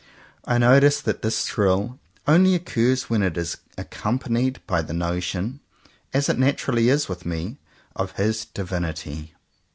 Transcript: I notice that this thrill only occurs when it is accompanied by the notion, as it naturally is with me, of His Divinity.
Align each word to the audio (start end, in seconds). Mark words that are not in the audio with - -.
I 0.45 0.57
notice 0.57 0.99
that 0.99 1.21
this 1.21 1.45
thrill 1.47 1.99
only 2.27 2.55
occurs 2.55 3.03
when 3.07 3.21
it 3.21 3.37
is 3.37 3.57
accompanied 3.77 4.59
by 4.65 4.81
the 4.81 4.95
notion, 4.95 5.59
as 6.11 6.27
it 6.27 6.39
naturally 6.39 6.89
is 6.89 7.07
with 7.07 7.23
me, 7.23 7.59
of 7.95 8.13
His 8.13 8.45
Divinity. 8.45 9.35